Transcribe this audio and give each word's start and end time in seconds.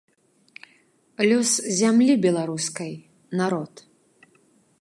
Лёс 1.31 1.51
зямлі 1.81 2.13
беларускай 2.25 2.91
народ. 3.43 3.73